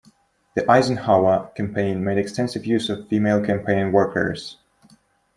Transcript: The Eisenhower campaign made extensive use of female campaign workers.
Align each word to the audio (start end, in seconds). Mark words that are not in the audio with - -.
The 0.55 0.67
Eisenhower 0.67 1.51
campaign 1.53 2.03
made 2.03 2.17
extensive 2.17 2.65
use 2.65 2.89
of 2.89 3.07
female 3.07 3.39
campaign 3.45 3.91
workers. 3.91 4.57